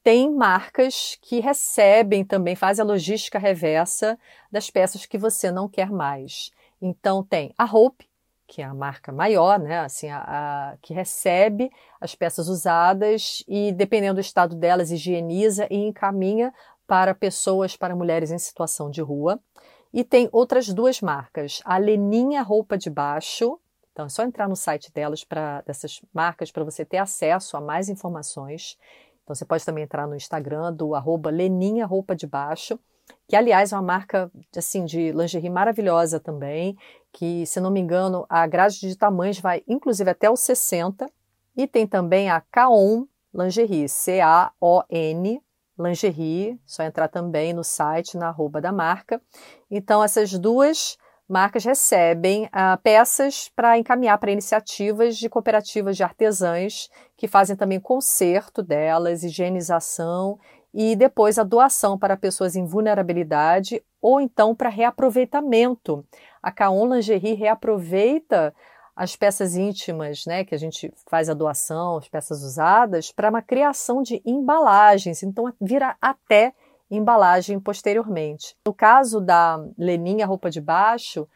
[0.04, 4.18] tem marcas que recebem também, fazem a logística reversa
[4.52, 6.52] das peças que você não quer mais.
[6.82, 8.10] Então, tem a Hope,
[8.48, 10.24] que é a marca maior, né, assim, a,
[10.72, 11.70] a, que recebe
[12.02, 16.54] as peças usadas e, dependendo do estado delas, higieniza e encaminha
[16.88, 19.40] para pessoas, para mulheres em situação de rua.
[19.94, 23.60] E tem outras duas marcas, a Leninha Roupa de Baixo,
[23.92, 27.62] então é só entrar no site delas para dessas marcas para você ter acesso a
[27.62, 28.78] mais informações.
[29.30, 32.80] Então você pode também entrar no Instagram do arroba Leninha Roupa de Baixo,
[33.28, 36.76] que aliás é uma marca assim de lingerie maravilhosa também,
[37.14, 41.08] que se não me engano a grade de tamanhos vai inclusive até os 60.
[41.56, 45.40] E tem também a Kaon Lingerie, C-A-O-N
[45.78, 49.22] lingerie, só entrar também no site, na arroba da marca.
[49.70, 50.98] Então, essas duas
[51.30, 57.80] marcas recebem uh, peças para encaminhar para iniciativas de cooperativas de artesãs que fazem também
[57.80, 60.40] conserto delas, higienização
[60.74, 66.04] e depois a doação para pessoas em vulnerabilidade ou então para reaproveitamento.
[66.42, 68.54] A Caon Lingerie reaproveita
[68.96, 73.42] as peças íntimas, né, que a gente faz a doação, as peças usadas, para uma
[73.42, 75.24] criação de embalagens.
[75.24, 76.54] Então, vira até
[76.90, 78.56] embalagem posteriormente.
[78.66, 81.28] No caso da Leninha Roupa de Baixo,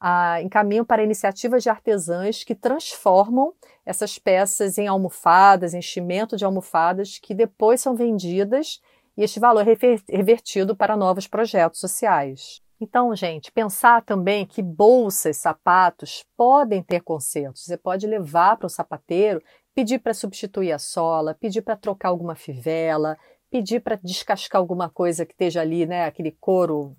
[0.00, 3.52] ah, encaminham para iniciativas de artesãs que transformam
[3.86, 8.80] essas peças em almofadas, enchimento de almofadas, que depois são vendidas
[9.16, 9.76] e este valor é
[10.08, 12.60] revertido para novos projetos sociais.
[12.80, 17.62] Então, gente, pensar também que bolsas, sapatos podem ter consertos.
[17.62, 19.40] Você pode levar para o sapateiro,
[19.72, 23.16] pedir para substituir a sola, pedir para trocar alguma fivela,
[23.52, 26.06] pedir para descascar alguma coisa que esteja ali, né?
[26.06, 26.96] Aquele couro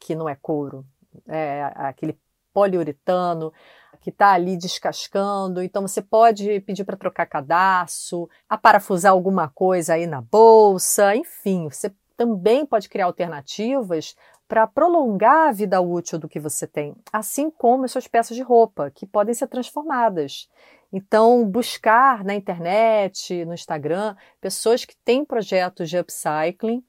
[0.00, 0.84] que não é couro,
[1.28, 2.18] é aquele
[2.52, 3.52] poliuretano
[4.00, 5.62] que está ali descascando.
[5.62, 11.68] Então você pode pedir para trocar cadastro, a parafusar alguma coisa aí na bolsa, enfim,
[11.70, 14.14] você também pode criar alternativas
[14.46, 18.42] para prolongar a vida útil do que você tem, assim como as suas peças de
[18.42, 20.48] roupa, que podem ser transformadas.
[20.92, 26.84] Então, buscar na internet, no Instagram, pessoas que têm projetos de upcycling,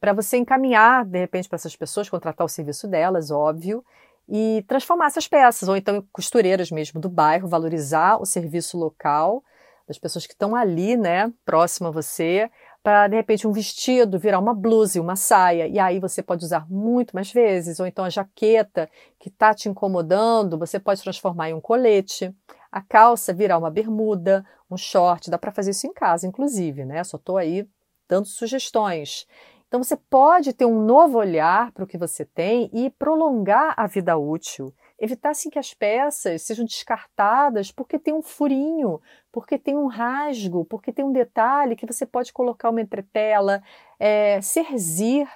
[0.00, 3.84] para você encaminhar, de repente, para essas pessoas, contratar o serviço delas, óbvio,
[4.28, 9.44] e transformar essas peças, ou então costureiras mesmo do bairro, valorizar o serviço local
[9.86, 12.50] das pessoas que estão ali, né, próximo a você,
[12.86, 16.44] para de repente um vestido virar uma blusa e uma saia, e aí você pode
[16.44, 21.50] usar muito mais vezes, ou então a jaqueta que está te incomodando, você pode transformar
[21.50, 22.32] em um colete,
[22.70, 27.02] a calça virar uma bermuda, um short, dá para fazer isso em casa, inclusive, né?
[27.02, 27.68] Só estou aí
[28.08, 29.26] dando sugestões.
[29.66, 33.88] Então você pode ter um novo olhar para o que você tem e prolongar a
[33.88, 39.76] vida útil evitar assim, que as peças sejam descartadas porque tem um furinho, porque tem
[39.76, 43.62] um rasgo, porque tem um detalhe que você pode colocar uma entretela,
[43.98, 45.28] é, serzir,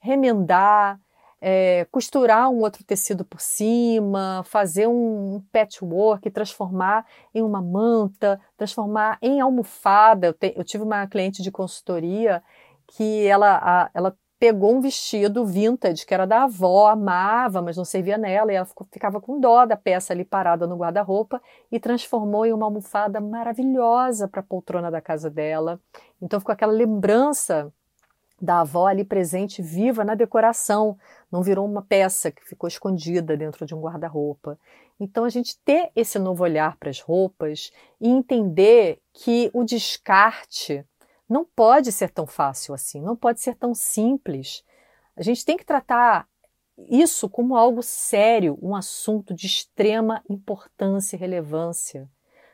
[0.00, 1.00] remendar,
[1.40, 9.18] é, costurar um outro tecido por cima, fazer um patchwork, transformar em uma manta, transformar
[9.22, 10.28] em almofada.
[10.28, 12.42] Eu, te, eu tive uma cliente de consultoria
[12.88, 17.84] que ela, a, ela pegou um vestido vintage que era da avó, amava, mas não
[17.84, 21.80] servia nela, e ela ficou, ficava com dó da peça ali parada no guarda-roupa e
[21.80, 25.80] transformou em uma almofada maravilhosa para a poltrona da casa dela.
[26.22, 27.72] Então ficou aquela lembrança
[28.40, 30.96] da avó ali presente, viva na decoração,
[31.30, 34.56] não virou uma peça que ficou escondida dentro de um guarda-roupa.
[35.00, 40.84] Então a gente ter esse novo olhar para as roupas e entender que o descarte
[41.28, 44.64] não pode ser tão fácil assim, não pode ser tão simples.
[45.16, 46.26] A gente tem que tratar
[46.88, 52.08] isso como algo sério, um assunto de extrema importância e relevância.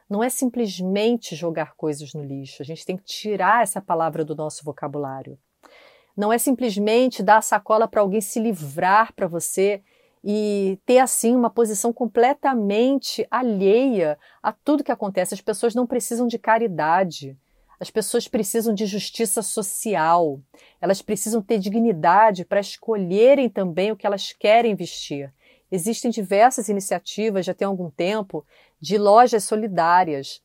[0.09, 4.35] Não é simplesmente jogar coisas no lixo, a gente tem que tirar essa palavra do
[4.35, 5.39] nosso vocabulário.
[6.17, 9.83] Não é simplesmente dar a sacola para alguém se livrar para você
[10.23, 15.35] e ter assim uma posição completamente alheia a tudo que acontece.
[15.35, 17.37] As pessoas não precisam de caridade.
[17.85, 20.41] As pessoas precisam de justiça social,
[20.81, 25.31] elas precisam ter dignidade para escolherem também o que elas querem vestir.
[25.71, 28.43] Existem diversas iniciativas, já tem algum tempo,
[28.81, 30.41] de lojas solidárias,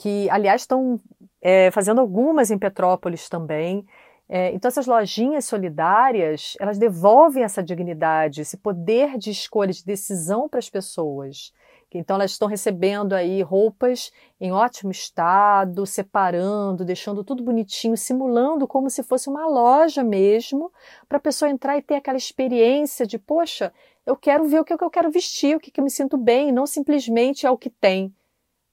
[0.00, 0.98] que, aliás, estão
[1.42, 3.84] é, fazendo algumas em Petrópolis também,
[4.32, 10.48] É, então, essas lojinhas solidárias, elas devolvem essa dignidade, esse poder de escolha, de decisão
[10.48, 11.52] para as pessoas.
[11.98, 18.88] Então, elas estão recebendo aí roupas em ótimo estado, separando, deixando tudo bonitinho, simulando como
[18.88, 20.72] se fosse uma loja mesmo,
[21.08, 23.72] para a pessoa entrar e ter aquela experiência de, poxa,
[24.06, 26.66] eu quero ver o que eu quero vestir, o que eu me sinto bem, não
[26.66, 28.14] simplesmente é o que tem,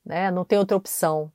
[0.06, 0.30] né?
[0.32, 1.32] não tem outra opção.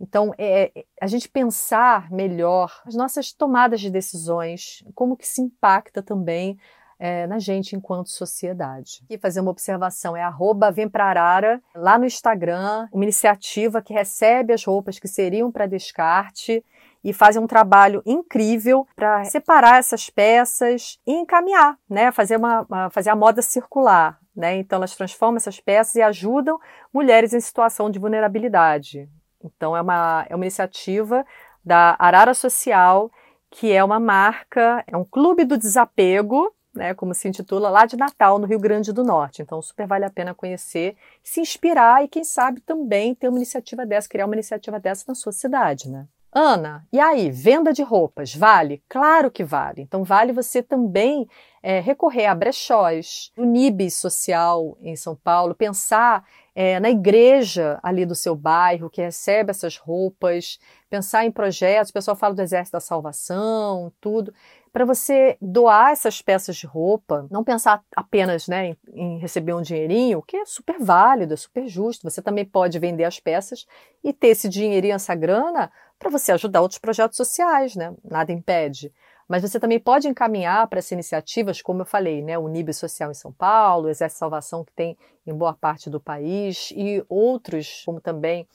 [0.00, 5.42] Então, é, é, a gente pensar melhor as nossas tomadas de decisões, como que se
[5.42, 6.58] impacta também
[7.00, 9.02] é, na gente enquanto sociedade.
[9.08, 13.94] E fazer uma observação é arroba Vem Pra Arara, lá no Instagram, uma iniciativa que
[13.94, 16.62] recebe as roupas que seriam para descarte
[17.02, 22.12] e fazem um trabalho incrível para separar essas peças e encaminhar, né?
[22.12, 24.20] Fazer, uma, uma, fazer a moda circular.
[24.36, 24.56] Né?
[24.58, 26.60] Então, elas transformam essas peças e ajudam
[26.92, 29.08] mulheres em situação de vulnerabilidade.
[29.42, 31.24] Então, é uma, é uma iniciativa
[31.64, 33.10] da Arara Social,
[33.50, 37.94] que é uma marca, é um clube do desapego, né, como se intitula, lá de
[37.94, 39.42] Natal, no Rio Grande do Norte.
[39.42, 43.84] Então, super vale a pena conhecer, se inspirar e, quem sabe, também ter uma iniciativa
[43.84, 46.06] dessa, criar uma iniciativa dessa na sua cidade, né?
[46.32, 48.82] Ana, e aí, venda de roupas, vale?
[48.88, 49.82] Claro que vale.
[49.82, 51.28] Então, vale você também
[51.62, 56.24] é, recorrer a brechós, o NIB social em São Paulo, pensar
[56.54, 60.58] é, na igreja ali do seu bairro que recebe essas roupas,
[60.88, 64.32] pensar em projetos, o pessoal fala do Exército da Salvação, tudo,
[64.72, 70.22] para você doar essas peças de roupa, não pensar apenas né, em, receber um dinheirinho,
[70.22, 72.08] que é super válido, é super justo.
[72.08, 73.66] Você também pode vender as peças
[74.02, 77.92] e ter esse dinheirinho, essa grana, para você ajudar outros projetos sociais, né?
[78.04, 78.92] Nada impede.
[79.28, 82.38] Mas você também pode encaminhar para essas iniciativas, como eu falei, né?
[82.38, 84.96] O NIB Social em São Paulo, o Exército Salvação, que tem
[85.26, 88.46] em boa parte do país, e outros, como também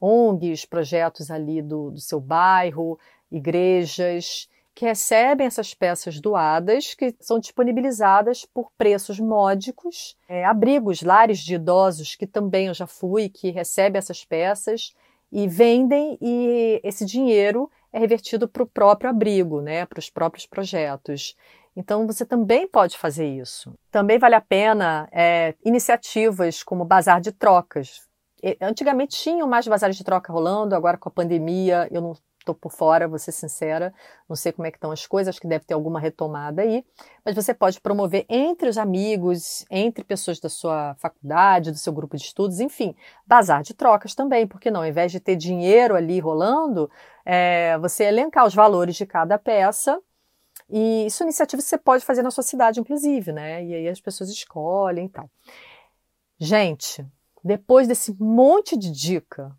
[0.00, 2.98] ONGs, projetos ali do, do seu bairro,
[3.30, 11.38] igrejas, que recebem essas peças doadas, que são disponibilizadas por preços módicos, é, abrigos, lares
[11.38, 14.92] de idosos, que também eu já fui, que recebem essas peças
[15.30, 20.46] e vendem, e esse dinheiro é revertido para o próprio abrigo, né, para os próprios
[20.46, 21.36] projetos.
[21.76, 23.74] Então você também pode fazer isso.
[23.90, 28.02] Também vale a pena é, iniciativas como bazar de trocas.
[28.60, 32.14] Antigamente tinham mais bazares de troca rolando, agora com a pandemia eu não
[32.44, 33.92] estou por fora, vou ser sincera,
[34.28, 36.84] não sei como é que estão as coisas, acho que deve ter alguma retomada aí,
[37.24, 42.16] mas você pode promover entre os amigos, entre pessoas da sua faculdade, do seu grupo
[42.16, 42.94] de estudos, enfim,
[43.26, 46.90] bazar de trocas também, porque não, ao invés de ter dinheiro ali rolando,
[47.24, 50.00] é, você elencar os valores de cada peça,
[50.68, 53.64] e isso é iniciativa que você pode fazer na sua cidade, inclusive, né?
[53.64, 55.28] E aí as pessoas escolhem e tal.
[56.38, 57.04] Gente,
[57.42, 59.54] depois desse monte de dica,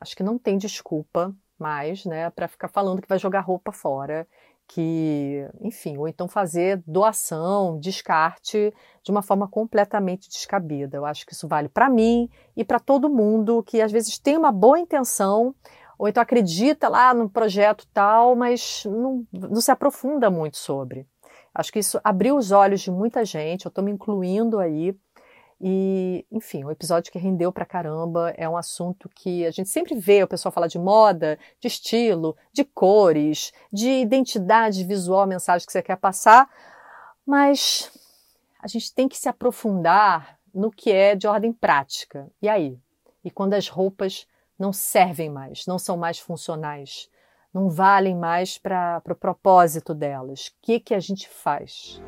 [0.00, 4.26] acho que não tem desculpa mais, né, para ficar falando que vai jogar roupa fora,
[4.66, 10.96] que, enfim, ou então fazer doação, descarte de uma forma completamente descabida.
[10.96, 14.36] Eu acho que isso vale para mim e para todo mundo que às vezes tem
[14.36, 15.54] uma boa intenção
[15.98, 21.06] ou então acredita lá no projeto tal, mas não, não se aprofunda muito sobre.
[21.52, 24.96] Acho que isso abriu os olhos de muita gente, eu estou me incluindo aí
[25.60, 28.32] e, enfim, um episódio que rendeu pra caramba.
[28.36, 32.36] É um assunto que a gente sempre vê o pessoal falar de moda, de estilo,
[32.52, 36.48] de cores, de identidade visual, mensagem que você quer passar,
[37.26, 37.92] mas
[38.58, 42.30] a gente tem que se aprofundar no que é de ordem prática.
[42.40, 42.78] E aí?
[43.22, 44.26] E quando as roupas
[44.58, 47.10] não servem mais, não são mais funcionais,
[47.52, 52.00] não valem mais para o pro propósito delas, o que, que a gente faz?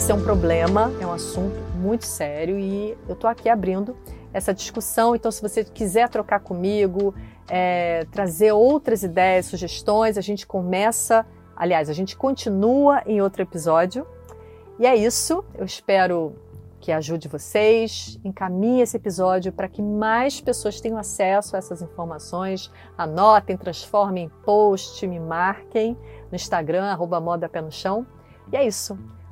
[0.00, 3.94] Isso é um problema, é um assunto muito sério e eu estou aqui abrindo
[4.32, 5.14] essa discussão.
[5.14, 7.14] Então, se você quiser trocar comigo,
[7.46, 11.26] é, trazer outras ideias, sugestões, a gente começa.
[11.54, 14.06] Aliás, a gente continua em outro episódio.
[14.78, 15.44] E é isso.
[15.54, 16.34] Eu espero
[16.80, 22.72] que ajude vocês, encaminhe esse episódio para que mais pessoas tenham acesso a essas informações.
[22.96, 25.94] Anotem, transformem em post, me marquem
[26.30, 28.06] no Instagram, arroba moda pé no chão.
[28.50, 28.98] E é isso.